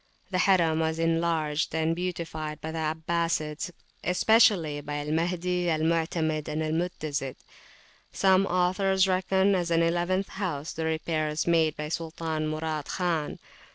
[0.31, 3.69] The Harim was enlarged and beautified by the Abbasides,
[4.03, 7.35] especially by Al Mahdi, Al Mutamid, and Al Mutazid.
[8.11, 13.37] Some authors reckon, as an eleventh house, the repairs made by Sultan Murad Khan.